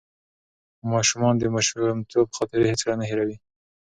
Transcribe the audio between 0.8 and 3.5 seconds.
ماشومان د ماشومتوب خاطرې هیڅکله نه هېروي.